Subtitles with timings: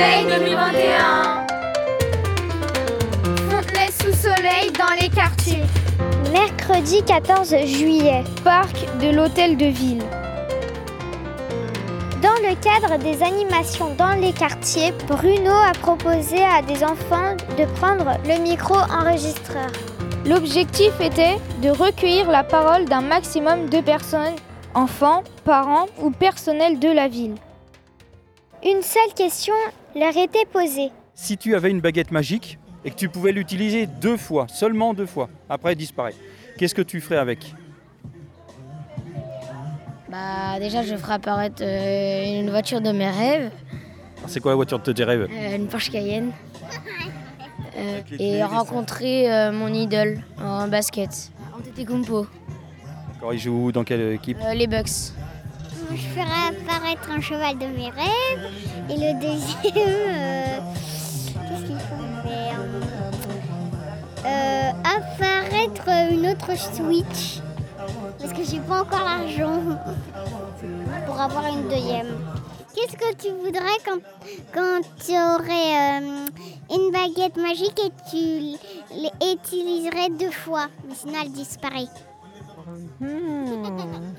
[0.00, 1.46] Soleil 2021.
[3.50, 5.64] Fontenay sous soleil dans les quartiers.
[6.32, 8.24] Mercredi 14 juillet.
[8.42, 10.02] Parc de l'Hôtel de Ville.
[12.22, 17.66] Dans le cadre des animations dans les quartiers, Bruno a proposé à des enfants de
[17.74, 19.70] prendre le micro-enregistreur.
[20.24, 24.36] L'objectif était de recueillir la parole d'un maximum de personnes,
[24.74, 27.34] enfants, parents ou personnel de la ville.
[28.64, 29.54] Une seule question
[29.94, 30.90] leur était posée.
[31.14, 35.06] Si tu avais une baguette magique et que tu pouvais l'utiliser deux fois, seulement deux
[35.06, 36.14] fois, après elle disparaît,
[36.58, 37.54] qu'est-ce que tu ferais avec?
[40.10, 43.50] Bah déjà je ferai apparaître euh, une voiture de mes rêves,
[44.26, 45.28] C'est quoi la voiture de tes rêves?
[45.30, 46.32] Euh, une Porsche Cayenne.
[47.76, 52.26] Euh, et rencontrer euh, mon idole en basket, Antetokounmpo,
[53.20, 54.36] Quand il joue dans quelle équipe?
[54.42, 55.14] Euh, les Bucks.
[55.92, 58.52] Je ferai apparaître un cheval de mes rêves.
[58.88, 60.58] Et le deuxième, euh,
[61.34, 62.60] qu'est-ce qu'il faut faire
[64.26, 67.40] Euh, Apparaître une autre Switch.
[68.18, 69.60] Parce que j'ai pas encore l'argent
[71.06, 72.14] pour avoir une deuxième.
[72.74, 73.98] Qu'est-ce que tu voudrais quand,
[74.54, 76.26] quand tu aurais euh,
[76.70, 78.56] une baguette magique et tu
[78.94, 81.88] l'utiliserais deux fois, mais sinon elle disparaît
[83.00, 84.12] Hmm.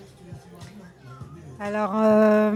[1.64, 2.52] Alors, euh,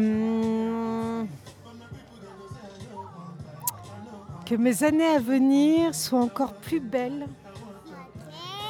[4.47, 7.27] que mes années à venir soient encore plus belles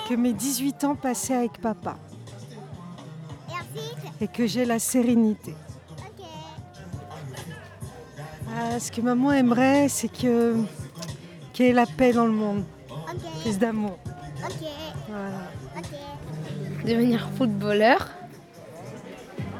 [0.10, 1.96] que mes 18 ans passés avec papa
[4.20, 5.56] et que j'ai la sérénité.
[8.54, 10.58] Ah, ce que maman aimerait, c'est que
[11.54, 12.66] qu'il y ait la paix dans le monde,
[13.42, 13.98] plus d'amour.
[15.08, 15.50] Voilà.
[16.86, 18.15] Devenir footballeur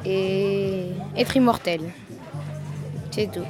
[0.06, 1.80] et être immortel.
[3.10, 3.46] C'est tout.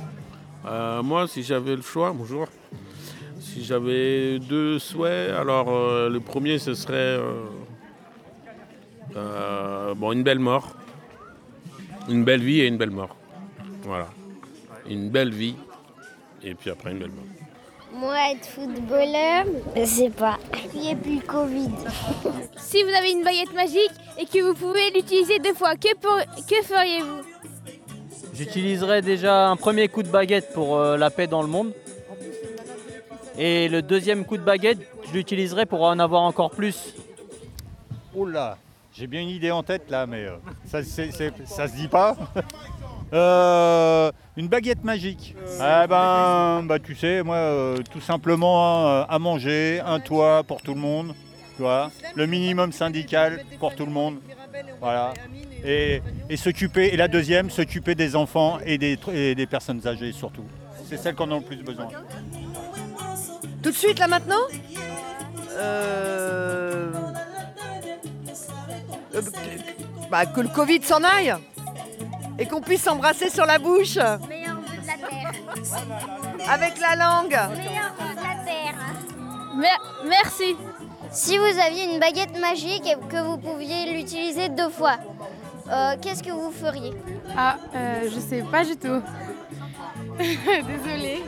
[0.64, 2.46] Euh, moi, si j'avais le choix, bonjour.
[3.40, 7.32] Si j'avais deux souhaits, alors euh, le premier, ce serait euh,
[9.16, 10.74] euh, bon, une belle mort.
[12.08, 13.16] Une belle vie et une belle mort.
[13.83, 14.08] Voilà.
[14.89, 15.56] Une belle vie
[16.42, 17.24] et puis après une belle mort.
[17.92, 20.39] Moi, être footballeur, je sais pas.
[20.74, 21.70] Il n'y a plus le Covid.
[22.56, 25.88] Si vous avez une baguette magique et que vous pouvez l'utiliser deux fois, que,
[26.62, 27.22] feriez-vous?
[28.34, 31.72] J'utiliserai déjà un premier coup de baguette pour euh, la paix dans le monde.
[33.38, 34.78] Et le deuxième coup de baguette,
[35.08, 36.94] je l'utiliserai pour en avoir encore plus.
[38.14, 38.56] Oh là,
[38.94, 41.88] j'ai bien une idée en tête là, mais euh, ça, c'est- c'est- ça se dit
[41.88, 42.16] pas.
[43.12, 45.36] Euh, une baguette magique.
[45.60, 50.60] Ah ben, bah tu sais, moi, euh, tout simplement hein, à manger, un toit pour
[50.60, 51.14] tout le monde,
[51.56, 54.18] tu vois, le minimum syndical pour tout le monde,
[54.80, 55.14] voilà.
[55.64, 60.12] Et, et s'occuper, et la deuxième, s'occuper des enfants et des, et des personnes âgées
[60.12, 60.45] surtout.
[60.89, 61.89] C'est celles qui en ont le plus besoin.
[63.62, 64.42] Tout de suite, là, maintenant?
[65.58, 66.92] Euh,
[69.14, 69.22] euh,
[70.11, 71.34] bah, Que le Covid s'en aille
[72.39, 73.96] et qu'on puisse s'embrasser sur la bouche
[76.48, 77.39] avec la langue.
[79.56, 80.55] Mer- Merci.
[81.16, 84.96] Si vous aviez une baguette magique et que vous pouviez l'utiliser deux fois,
[85.72, 86.92] euh, qu'est-ce que vous feriez
[87.34, 89.00] Ah, euh, je sais pas du tout.
[90.18, 91.22] Désolée.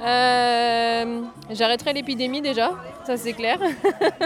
[0.00, 2.70] Euh, J'arrêterai l'épidémie déjà,
[3.06, 3.58] ça c'est clair.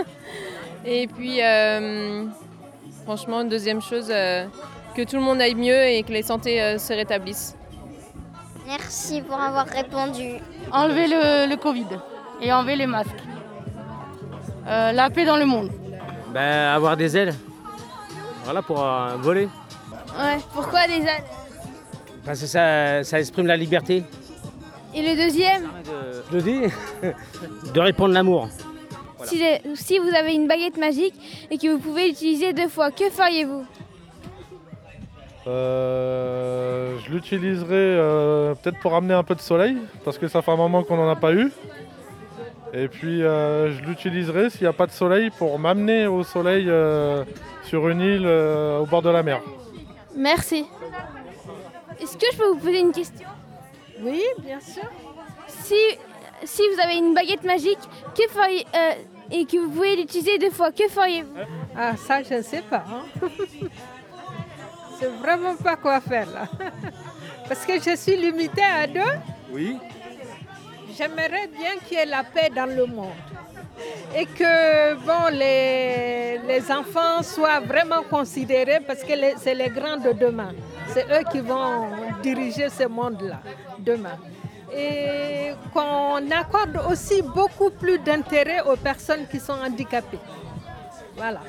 [0.84, 2.26] Et puis, euh,
[3.04, 4.46] franchement, une deuxième chose, euh,
[4.94, 7.56] que tout le monde aille mieux et que les santé euh, se rétablissent.
[8.68, 10.34] Merci pour avoir répondu.
[10.70, 11.86] Enlever le, le Covid
[12.40, 13.10] et enlever les masques.
[14.66, 15.70] Euh, la paix dans le monde.
[16.32, 17.34] Ben, avoir des ailes.
[18.44, 19.48] Voilà, pour euh, voler.
[20.18, 21.24] Ouais, pourquoi des ânes
[22.24, 24.02] Parce que ça, ça exprime la liberté.
[24.94, 25.68] Et le deuxième?
[26.30, 26.60] Je le dis,
[27.72, 28.48] de répondre l'amour.
[29.24, 29.42] si,
[29.74, 31.14] si vous avez une baguette magique
[31.50, 33.64] et que vous pouvez l'utiliser deux fois, que feriez-vous?
[35.46, 40.50] Euh, je l'utiliserai euh, peut-être pour amener un peu de soleil, parce que ça fait
[40.50, 41.52] un moment qu'on n'en a pas eu.
[42.72, 46.66] Et puis euh, je l'utiliserai s'il n'y a pas de soleil pour m'amener au soleil
[46.68, 47.24] euh,
[47.64, 49.40] sur une île euh, au bord de la mer.
[50.14, 50.66] Merci.
[52.00, 53.26] Est-ce que je peux vous poser une question?
[54.02, 54.82] Oui, bien sûr.
[55.48, 55.74] Si,
[56.44, 57.78] si vous avez une baguette magique
[58.14, 58.92] que feriez, euh,
[59.30, 61.32] et que vous pouvez l'utiliser deux fois, que feriez-vous?
[61.76, 62.84] Ah, ça, je ne sais pas.
[62.88, 63.28] hein.
[64.98, 66.46] C'est vraiment pas quoi faire là.
[67.48, 69.00] Parce que je suis limitée à deux?
[69.52, 69.76] Oui.
[70.96, 73.12] J'aimerais bien qu'il y ait la paix dans le monde.
[74.16, 80.12] Et que bon, les, les enfants soient vraiment considérés parce que c'est les grands de
[80.12, 80.52] demain.
[80.88, 81.88] C'est eux qui vont
[82.22, 83.40] diriger ce monde-là
[83.78, 84.18] demain.
[84.74, 90.18] et qu'on accorde aussi beaucoup plus d'intérêt aux personnes qui sont handicapées.
[91.16, 91.40] Voilà.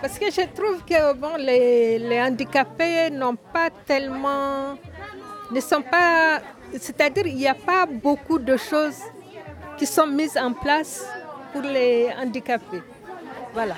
[0.00, 4.76] Parce que je trouve que bon, les, les handicapés n'ont pas tellement.
[5.50, 6.40] ne sont pas.
[6.72, 9.00] C'est-à-dire il n'y a pas beaucoup de choses
[9.78, 11.04] qui sont mises en place
[11.52, 12.82] pour les handicapés.
[13.52, 13.76] Voilà.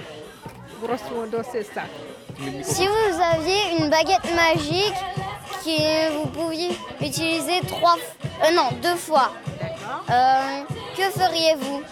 [0.83, 1.83] Grosso modo, c'est ça.
[2.63, 4.95] Si vous aviez une baguette magique
[5.65, 6.71] que vous pouviez
[7.01, 7.97] utiliser trois,
[8.45, 9.33] euh, non, deux fois,
[10.11, 10.63] euh,
[10.97, 11.83] que feriez-vous?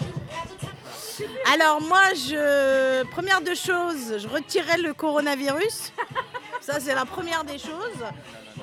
[1.52, 5.92] Alors moi, je première deux choses, je retirerais le coronavirus.
[6.66, 8.02] Ça, c'est la première des choses.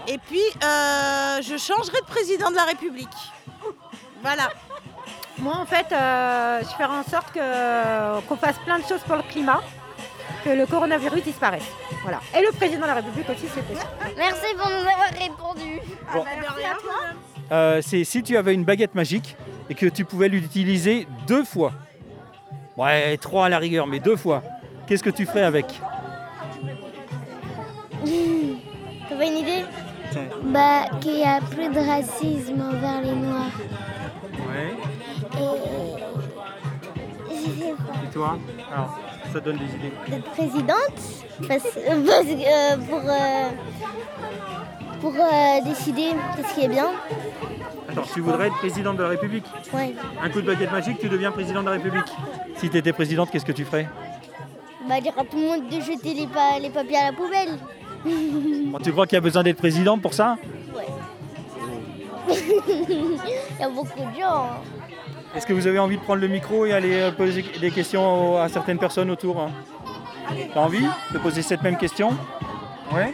[0.10, 3.08] Et puis, euh, je changerai de président de la République.
[4.22, 4.50] Voilà.
[5.40, 9.16] Moi, en fait, euh, je ferai en sorte que- qu'on fasse plein de choses pour
[9.16, 9.62] le climat,
[10.44, 11.64] que le coronavirus disparaisse.
[12.02, 12.20] Voilà.
[12.38, 13.88] Et le président de la République aussi, c'est possible.
[14.18, 15.80] Merci pour nous avoir répondu.
[16.14, 16.26] Bon.
[16.26, 17.00] Merci à toi.
[17.54, 19.38] Euh, c'est si tu avais une baguette magique
[19.70, 21.72] et que tu pouvais l'utiliser deux fois.
[22.76, 24.44] Ouais, trois à la rigueur, mais deux fois.
[24.88, 25.68] Qu'est-ce que tu ferais avec?
[29.10, 29.66] T'as pas une idée
[30.44, 33.52] Bah, qu'il n'y a plus de racisme envers les Noirs.
[34.50, 34.74] Ouais.
[35.40, 35.48] Et.
[37.30, 37.94] Je sais pas.
[38.06, 38.38] Et toi
[38.74, 39.00] Alors,
[39.32, 39.94] ça donne des idées.
[40.08, 41.00] D'être présidente
[41.48, 43.50] parce, euh, parce que, euh, pour, euh,
[45.02, 46.10] pour euh, décider
[46.48, 46.88] ce qui est bien.
[47.90, 49.94] Attends, tu voudrais être présidente de la République Ouais.
[50.22, 52.12] Un coup de baguette magique, tu deviens président de la République.
[52.58, 53.88] Si tu étais présidente, qu'est-ce que tu ferais?
[54.88, 57.58] Bah, dire à tout le monde de jeter les, pa- les papiers à la poubelle.
[58.06, 60.38] Bon, Tu crois qu'il y a besoin d'être présidente pour ça
[62.30, 64.44] Il y a beaucoup de gens.
[64.46, 64.58] hein.
[65.36, 68.38] Est-ce que vous avez envie de prendre le micro et aller euh, poser des questions
[68.40, 69.52] à certaines personnes autour hein
[70.54, 72.12] T'as envie de poser cette même question
[72.94, 73.14] Ouais.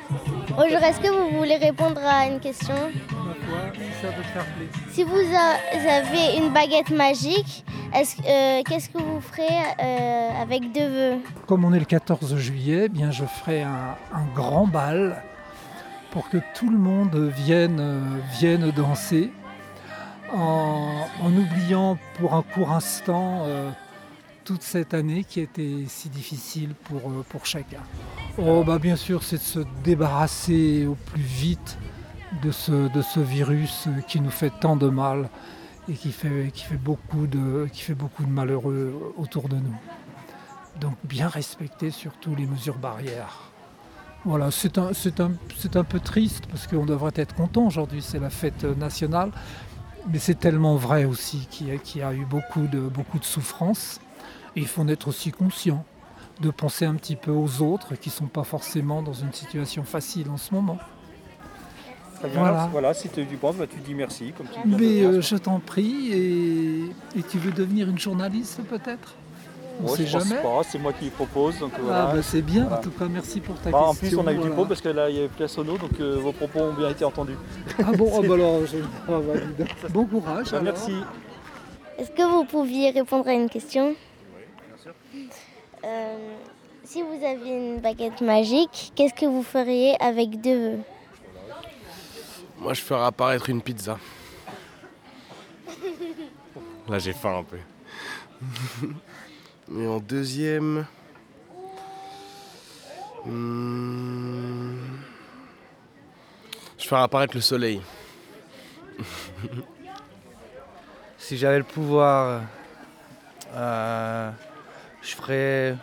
[0.50, 2.75] Bonjour, est-ce que vous voulez répondre à une question?
[4.91, 7.63] Si vous a- avez une baguette magique,
[7.94, 9.47] euh, qu'est-ce que vous ferez
[9.80, 13.95] euh, avec deux vœux Comme on est le 14 juillet, eh bien je ferai un,
[14.36, 15.21] grand bal
[16.12, 18.01] pour que tout le monde vienne, euh,
[18.39, 19.31] vienne danser
[20.33, 23.45] en, en oubliant pour un court instant
[24.45, 27.81] toute cette année qui était si difficile pour, pour chacun.
[28.38, 31.77] Oh, bah, bien sûr, c'est de se débarrasser au plus vite
[32.44, 35.30] de ce, de ce virus qui nous fait tant de mal
[35.87, 39.75] et qui fait, qui fait, beaucoup, de, qui fait beaucoup de malheureux autour de nous.
[40.79, 43.51] Donc bien respecter surtout les mesures barrières.
[44.25, 45.31] Voilà, c'est un, un,
[45.75, 49.31] un peu triste parce qu'on devrait être content aujourd'hui, c'est la fête nationale,
[50.11, 53.99] mais c'est tellement vrai aussi qu'il y a, eu beaucoup de, beaucoup de souffrances.
[54.55, 55.85] Il faut en être aussi conscient,
[56.41, 59.83] de penser un petit peu aux autres qui ne sont pas forcément dans une situation
[59.83, 60.79] facile en ce moment.
[62.19, 62.39] Très bien.
[62.39, 62.69] Voilà.
[62.71, 64.33] Voilà, si tu du penses, bah, tu dis merci.
[64.38, 69.16] Comme tu Mais euh, je t'en prie, et, et tu veux devenir une journaliste peut-être?
[69.81, 70.42] On Moi, sait je jamais.
[70.42, 71.57] pas, c'est moi qui propose.
[71.60, 72.06] Donc, Ah voilà.
[72.16, 72.80] bah c'est bien, Voilà.
[72.80, 73.89] en tout cas merci pour ta Bah, question.
[73.92, 75.48] en plus, on a eu du pot parce que là, il y avait plus la
[75.48, 77.38] sono, donc euh, vos propos ont bien été entendus.
[77.80, 78.77] Ah bon, ah bah alors, je...
[79.07, 79.22] bah,
[79.89, 80.51] bon courage.
[80.51, 80.63] Bah, alors.
[80.63, 80.94] merci.
[81.98, 83.94] Est-ce que vous pouviez répondre à une question?
[85.86, 86.18] Euh,
[86.83, 90.80] Si vous aviez une baguette magique, qu'est-ce que vous feriez avec deux vœux
[92.59, 93.97] Moi, je ferai apparaître une pizza.
[96.88, 97.57] Là, j'ai faim un peu.
[99.81, 100.86] Et en deuxième.
[103.25, 104.77] hmm,
[106.77, 107.81] Je ferai apparaître le soleil.
[111.22, 112.41] Si j'avais le pouvoir,
[113.53, 114.31] euh,
[115.03, 115.77] je ferais.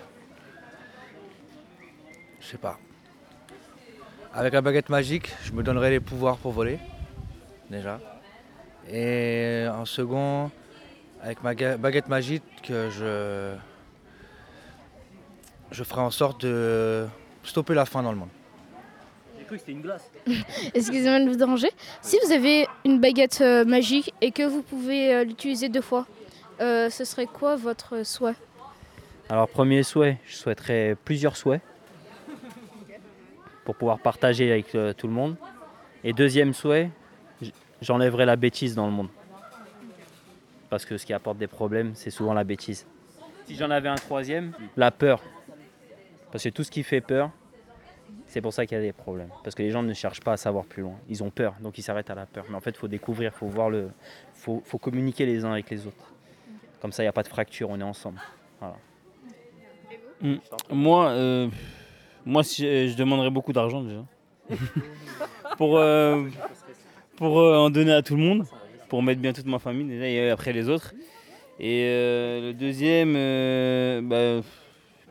[2.41, 2.77] Je sais pas.
[4.37, 6.79] Avec la baguette magique, je me donnerais les pouvoirs pour voler,
[7.71, 7.99] déjà.
[8.93, 10.51] Et en second,
[11.23, 13.55] avec ma baguette magique, je.
[15.73, 17.07] Je ferai en sorte de
[17.43, 18.29] stopper la faim dans le monde.
[19.39, 20.11] J'ai cru que c'était une glace.
[20.75, 21.71] Excusez-moi de vous déranger.
[22.03, 26.07] Si vous avez une baguette euh, magique et que vous pouvez euh, l'utiliser deux fois,
[26.61, 28.37] euh, ce serait quoi votre souhait?
[29.31, 31.63] Alors, premier souhait, je souhaiterais plusieurs souhaits
[33.67, 35.37] pour pouvoir partager avec euh, tout le monde.
[36.05, 36.89] Et deuxième souhait,
[37.83, 39.09] j'enlèverai la bêtise dans le monde.
[40.71, 42.87] Parce que ce qui apporte des problèmes, c'est souvent la bêtise.
[43.47, 45.21] Si j'en avais un troisième, la peur.
[46.31, 47.31] Parce que tout ce qui fait peur,
[48.29, 49.31] c'est pour ça qu'il y a des problèmes.
[49.43, 50.97] Parce que les gens ne cherchent pas à savoir plus loin.
[51.09, 52.45] Ils ont peur, donc ils s'arrêtent à la peur.
[52.49, 53.91] Mais en fait, il faut découvrir, il faut voir le.
[54.35, 56.13] faut, communiquer les uns avec les autres.
[56.81, 58.21] Comme ça, il n'y a pas de fracture, on est ensemble.
[60.21, 60.37] Hmm.
[60.71, 61.49] Moi, euh,
[62.27, 64.05] moi si je, je demanderais beaucoup d'argent déjà.
[65.57, 66.25] pour euh,
[67.17, 68.45] pour euh, en donner à tout le monde.
[68.89, 70.93] pour mettre bien toute ma famille déjà, et après les autres.
[71.59, 74.47] Et euh, le deuxième, euh, bah,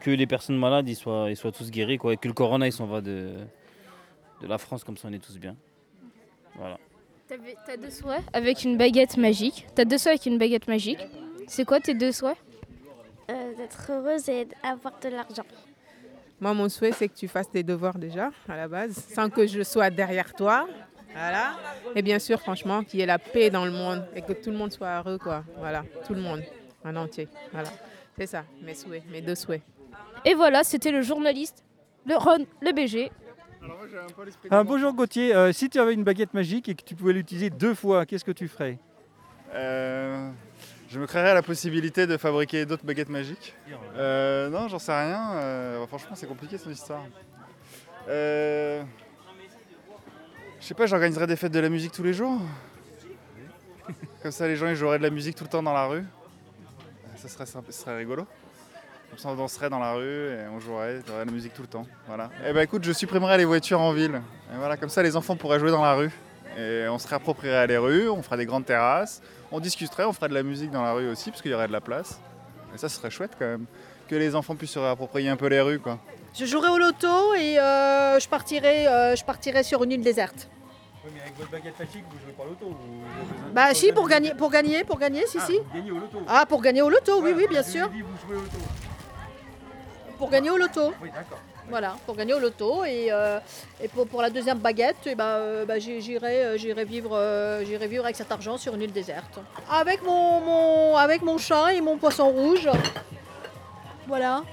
[0.02, 2.68] que les personnes malades ils soient, ils soient tous guéris, quoi, et que le corona
[2.68, 3.32] il s'en va de,
[4.42, 5.56] de la France, comme ça on est tous bien.
[6.56, 6.78] Voilà.
[7.28, 9.66] T'as deux souhaits avec une baguette magique.
[9.74, 11.00] T'as deux souhaits avec une baguette magique.
[11.48, 12.38] C'est quoi tes deux souhaits?
[13.32, 15.44] Euh, D'être heureuse et d'avoir de l'argent.
[16.39, 19.48] Moi, mon souhait, c'est que tu fasses tes devoirs déjà, à la base, sans que
[19.48, 20.68] je sois derrière toi.
[21.13, 21.54] Voilà.
[21.96, 24.51] Et bien sûr, franchement, qu'il y ait la paix dans le monde et que tout
[24.51, 25.44] le monde soit heureux, quoi.
[25.58, 26.42] Voilà, tout le monde,
[26.84, 27.30] en entier.
[27.54, 27.70] Voilà.
[28.18, 29.62] C'est ça, mes souhaits, mes deux souhaits.
[30.25, 31.63] Et voilà, c'était le journaliste,
[32.06, 33.12] le Ron, le BG.
[34.51, 37.50] Ah, bonjour Gauthier, Euh, si tu avais une baguette magique et que tu pouvais l'utiliser
[37.50, 38.77] deux fois, qu'est-ce que tu ferais?
[39.54, 40.30] Euh,
[40.96, 43.54] je me créerais la possibilité de fabriquer d'autres baguettes magiques.
[43.98, 45.34] Euh, non, j'en sais rien.
[45.34, 47.04] Euh, franchement, c'est compliqué son histoire.
[48.08, 48.82] Euh,
[50.62, 52.40] je sais pas, j'organiserais des fêtes de la musique tous les jours.
[54.24, 56.06] Comme ça, les gens ils joueraient de la musique tout le temps dans la rue.
[57.18, 58.25] Ça serait, ça serait rigolo.
[59.10, 61.68] Comme ça, on danserait dans la rue et on jouerait, de la musique tout le
[61.68, 61.86] temps.
[62.08, 62.30] Voilà.
[62.48, 64.22] Et ben écoute, je supprimerais les voitures en ville.
[64.54, 66.12] Et voilà, comme ça, les enfants pourraient jouer dans la rue.
[66.58, 69.22] Et on se réapproprierait les rues, on ferait des grandes terrasses,
[69.52, 71.68] on discuterait, on ferait de la musique dans la rue aussi, parce qu'il y aurait
[71.68, 72.20] de la place.
[72.74, 73.66] Et ça, ce serait chouette quand même.
[74.08, 76.00] Que les enfants puissent se réapproprier un peu les rues, quoi.
[76.34, 80.50] Je jouerai au loto et euh, je, partirai, euh, je partirai sur une île déserte.
[81.04, 82.78] Oui, mais avec votre baguette magique, vous jouez pas au loto
[83.54, 85.60] Bah si, pour gagner, pour gagner, pour gagner, si, si.
[85.74, 86.22] Gagner au loto.
[86.28, 87.90] Ah, pour gagner au loto, oui, oui, bien sûr.
[87.90, 88.58] dit, vous jouez au loto.
[90.18, 90.94] Pour gagner au loto.
[91.02, 91.40] Oui, d'accord.
[91.70, 92.84] Voilà, pour gagner au loto.
[92.86, 93.40] Et, euh,
[93.82, 97.66] et pour, pour la deuxième baguette, eh ben, euh, bah, j'irai euh, j'irai vivre, euh,
[97.66, 99.40] j'irai vivre avec cet argent sur une île déserte.
[99.70, 102.70] Avec mon, mon- avec mon chat et mon poisson rouge.
[104.08, 104.44] Voilà,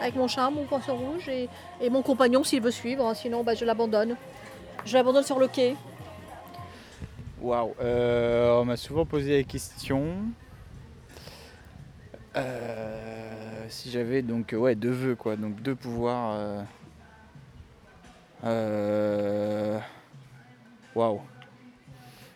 [0.00, 1.48] avec mon chat, mon poisson rouge et,
[1.80, 3.06] et mon compagnon s'il veut suivre.
[3.06, 4.16] hein, Sinon, bah, je l'abandonne.
[4.86, 5.76] Je l'abandonne sur le quai.
[7.40, 10.04] Waouh, on m'a souvent posé la question.
[12.34, 13.21] Euh,
[13.68, 16.34] si j'avais donc euh, ouais deux vœux quoi, donc deux pouvoirs.
[16.36, 16.62] euh,
[18.44, 19.78] euh,
[20.94, 21.20] Waouh.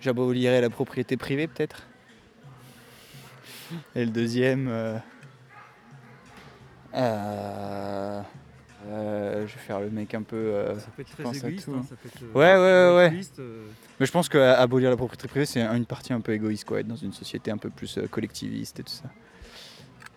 [0.00, 1.87] J'abolirais la propriété privée peut-être.
[3.95, 4.68] Et le deuxième.
[4.68, 4.99] euh,
[6.95, 8.23] euh,
[8.88, 10.37] euh, je vais faire le mec un peu.
[10.37, 11.75] euh, peut être très égoïste, tout.
[11.75, 13.64] hein, ça peut être, euh, ouais, ouais, ouais, euh.
[13.99, 16.87] Mais je pense qu'abolir la propriété privée, c'est une partie un peu égoïste, quoi, être
[16.87, 19.11] dans une société un peu plus euh, collectiviste et tout ça.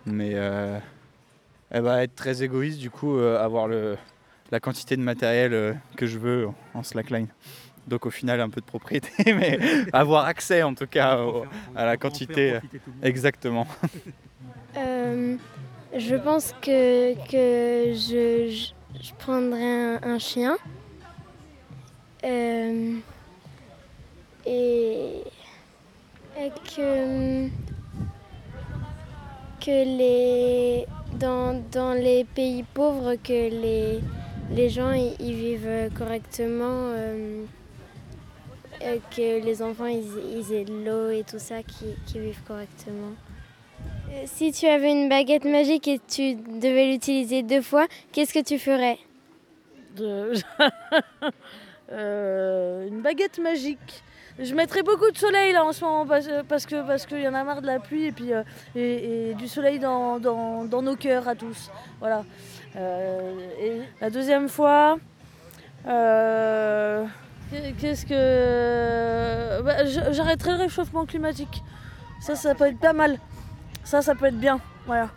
[0.06, 0.78] Mais euh,
[1.74, 3.98] eh ben, être très égoïste, du coup, euh, avoir le,
[4.52, 7.28] la quantité de matériel euh, que je veux en slackline.
[7.88, 9.60] Donc au final, un peu de propriété, mais
[9.94, 11.46] avoir accès en tout cas au-
[11.76, 12.54] à la quantité.
[12.54, 12.60] euh,
[13.02, 13.68] Exactement.
[15.98, 18.72] Je pense que, que je,
[19.02, 20.56] je, prendrais un, un chien.
[22.24, 22.94] Et,
[26.38, 27.48] et que,
[29.60, 30.86] que les,
[31.20, 34.00] dans, dans les pays pauvres, que les,
[34.52, 36.92] les gens y vivent correctement.
[36.96, 37.44] euh,
[39.16, 40.06] que les enfants ils,
[40.38, 43.12] ils aient de l'eau et tout ça, qui, qui vivent correctement.
[44.12, 48.44] Euh, Si tu avais une baguette magique et tu devais l'utiliser deux fois, qu'est-ce que
[48.44, 48.98] tu ferais?
[51.92, 54.04] Euh, une baguette magique.
[54.41, 57.34] Je mettrais beaucoup de soleil là en ce moment parce, que parce qu'il y en
[57.34, 58.43] a marre de la pluie et puis euh,
[58.74, 61.69] et, du soleil dans, dans- nos cœurs à tous.
[62.00, 62.24] Voilà.
[62.77, 64.98] Euh, la deuxième fois,
[65.88, 67.05] euh,
[67.79, 71.62] qu'est-ce que bah, j'arrêterai le réchauffement climatique.
[72.22, 73.17] Ça, ça peut être pas mal.
[73.84, 74.62] Ça, ça peut être bien.
[74.86, 75.10] Voilà.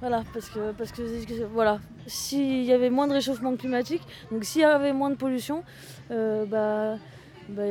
[0.00, 1.02] Voilà, parce que, parce que
[1.44, 5.62] voilà, s'il y avait moins de réchauffement climatique, donc s'il y avait moins de pollution,
[6.10, 6.96] euh, bah,
[7.48, 7.62] bah,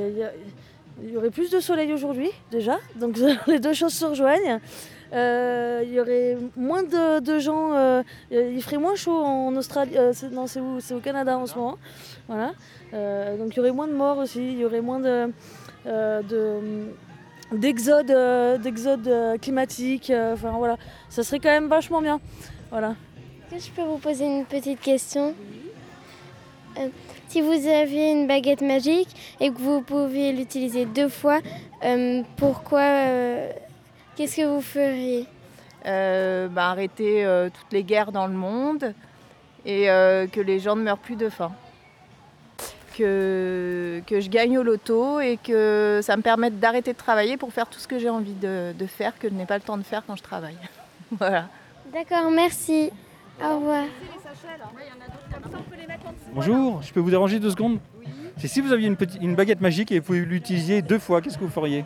[1.03, 4.59] il y aurait plus de soleil aujourd'hui déjà, donc les deux choses se rejoignent.
[5.11, 9.97] Euh, il y aurait moins de, de gens, euh, il ferait moins chaud en Australie,
[9.97, 10.79] euh, c'est- non c'est où?
[10.79, 11.77] C'est au Canada en ce moment,
[12.27, 12.51] voilà.
[12.93, 15.31] Euh, donc il y aurait moins de morts aussi, il y aurait moins de,
[15.87, 16.59] euh, de
[17.57, 20.77] d'exode euh, d'exode euh, climatique euh, enfin voilà.
[21.09, 22.19] Ça serait quand même vachement bien.
[22.69, 22.93] Voilà.
[23.51, 25.33] Est-ce que je peux vous poser une petite question?
[26.77, 26.87] Euh,
[27.29, 29.09] Si vous aviez une baguette magique
[29.39, 31.41] et que vous pouviez l'utiliser deux fois,
[31.85, 33.51] euh, pourquoi euh,
[34.15, 35.27] Qu'est-ce que vous feriez?
[35.85, 38.95] Euh, bah, arrêter toutes les guerres dans le monde
[39.63, 41.51] et que les gens ne meurent plus de faim.
[42.97, 47.53] Que, que je gagne au loto et que ça me permette d'arrêter de travailler pour
[47.53, 49.77] faire tout ce que j'ai envie de, de faire, que je n'ai pas le temps
[49.77, 50.57] de faire quand je travaille.
[51.11, 51.45] voilà.
[51.93, 52.89] D'accord, merci.
[53.41, 53.85] Au revoir.
[56.33, 57.79] Bonjour, je peux vous déranger deux secondes
[58.37, 61.21] C'est si vous aviez une, petite, une baguette magique et vous pouvez l'utiliser deux fois,
[61.21, 61.85] qu'est-ce que vous feriez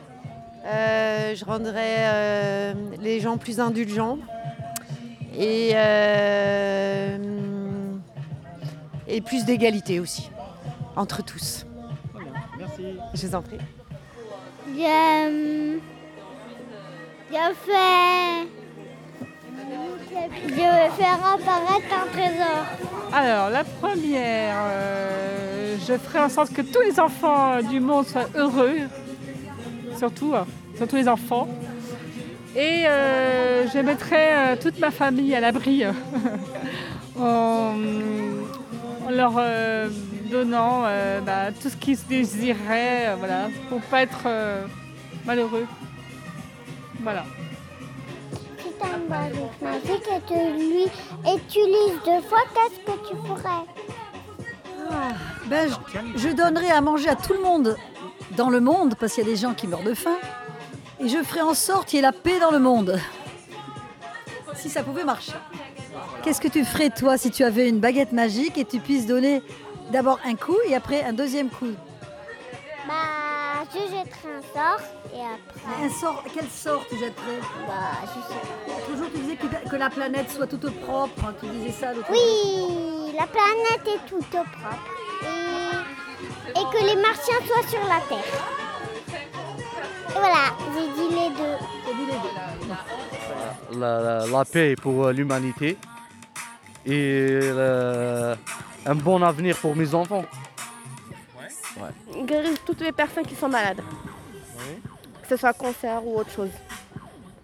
[0.66, 4.18] Euh, je rendrais euh, les gens plus indulgents
[5.38, 7.18] et, euh,
[9.08, 10.30] et plus d'égalité aussi
[10.96, 11.66] entre tous.
[12.58, 12.84] Merci.
[13.14, 13.58] Je vous en prie.
[14.68, 15.80] Je,
[17.32, 18.63] je fais.
[20.48, 22.66] Je vais faire apparaître un trésor.
[23.14, 28.30] Alors, la première, euh, je ferai en sorte que tous les enfants du monde soient
[28.36, 28.78] heureux,
[29.98, 30.44] surtout, euh,
[30.78, 31.48] surtout les enfants.
[32.56, 35.92] Et euh, je mettrai euh, toute ma famille à l'abri euh,
[37.20, 37.74] en,
[39.10, 39.34] leur
[40.32, 40.84] donnant
[41.26, 44.28] bah, tout ce qu'ils désiraient, voilà, pour pas être
[45.26, 45.66] malheureux.
[47.02, 47.26] Voilà.
[48.84, 50.88] Et tu lui
[51.36, 53.64] utilises deux fois, qu'est-ce que tu ferais?
[55.46, 57.78] Ben, je, je donnerai à manger à tout le monde
[58.36, 60.18] dans le monde, parce qu'il y a des gens qui meurent de faim.
[61.00, 63.00] Et je ferai en sorte qu'il y ait la paix dans le monde.
[64.56, 65.34] Si ça pouvait marcher.
[66.22, 69.42] Qu'est-ce que tu ferais, toi, si tu avais une baguette magique et tu puisses donner
[69.92, 71.74] d'abord un coup et après un deuxième coup?
[73.74, 74.82] Je jetterai un sort
[75.14, 75.86] et après.
[75.86, 78.92] Un sort, quel sort tu jetterais Bah, je sais.
[78.92, 81.26] Toujours, tu disais que, que la planète soit toute propre.
[81.26, 84.50] hein, Tu disais ça l'autre Oui, la planète est toute propre.
[85.24, 88.34] Et, et que les martiens soient sur la Terre.
[90.10, 91.58] Et voilà, j'ai dit les deux.
[91.88, 92.20] J'ai dit les
[93.74, 93.80] deux.
[93.80, 95.78] la, la- la paix pour euh, l'humanité
[96.86, 98.36] et le-
[98.86, 100.26] un bon avenir pour mes enfants.
[102.26, 103.82] Guérir toutes les personnes qui sont malades,
[105.22, 106.50] que ce soit cancer ou autre chose.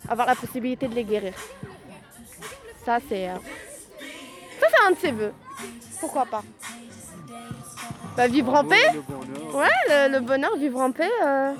[0.08, 1.34] Avoir la possibilité de les guérir.
[2.86, 3.30] Ça, c'est.
[3.30, 3.36] euh,
[4.60, 5.34] Ça, c'est un de ses voeux.
[6.00, 6.42] Pourquoi pas?
[8.16, 8.90] Bah, Vivre en paix
[9.54, 11.10] Ouais, le, le bonheur, vivre en paix.
[11.24, 11.54] euh,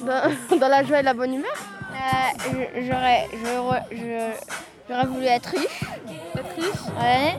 [0.00, 1.52] Dans, dans la joie et la bonne humeur.
[1.92, 4.34] Euh, j'aurais, j'aurais, je-
[4.88, 5.84] j'aurais voulu être riche.
[6.36, 6.94] Être riche?
[7.00, 7.38] Ouais.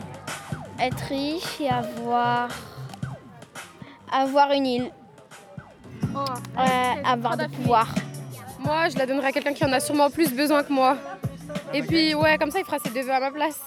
[0.82, 2.50] Être riche et avoir,
[4.12, 4.92] avoir une île.
[6.14, 7.94] Ouais, avoir des pouvoirs.
[8.60, 10.98] Moi, je la donnerai à quelqu'un qui en a sûrement plus besoin que moi.
[11.74, 13.60] Et puis, ouais, comme ça, il fera ses deux vœux à ma place.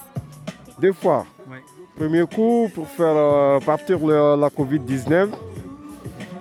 [0.78, 1.24] Deux fois.
[1.96, 5.28] Premier coup pour faire euh, partir le- la Covid-19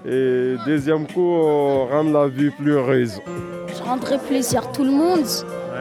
[0.06, 3.22] et deuxième coup euh, rendre la vie plus heureuse.
[3.68, 5.26] Je rendrai plaisir à tout le monde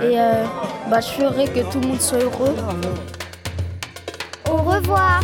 [0.02, 0.44] et euh,
[0.90, 2.54] bah, je ferai que tout le monde soit heureux.
[4.50, 5.20] Au revoir.